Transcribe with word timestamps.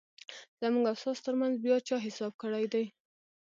زموږ 0.61 0.83
او 0.91 0.95
ستاسو 1.01 1.21
ترمنځ 1.27 1.53
بیا 1.63 1.75
چا 1.87 1.97
حساب 2.05 2.33
کړیدی؟ 2.41 2.85